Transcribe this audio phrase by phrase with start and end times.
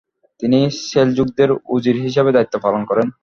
[0.41, 0.59] তিনি
[0.83, 3.07] সেলজুকদের উজির হিসেবে দায়িত্ব পালন করেন।